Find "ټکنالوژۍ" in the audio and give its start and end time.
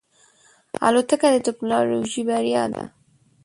1.45-2.21